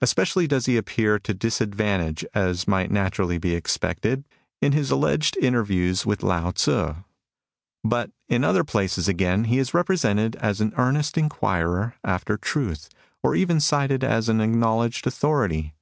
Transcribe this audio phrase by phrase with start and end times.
[0.00, 4.24] Especially does he appear to dis (uivantage, as might naturally be expected,
[4.62, 6.94] in 26 MUSINGS OP A CHINESE MYSTIC his alleged interviews with Lao Tzu.*
[7.84, 12.88] But in other places again he is represented as an earnest inquirer after truth,
[13.22, 15.74] or even cited as an acknowledged authority.